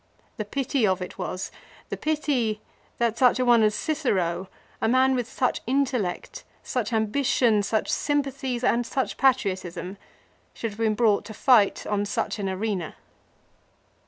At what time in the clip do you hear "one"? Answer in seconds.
3.45-3.61